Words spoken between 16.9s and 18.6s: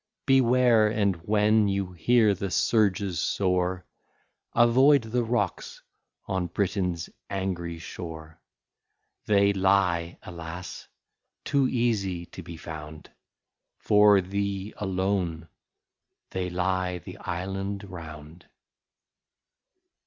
the island round.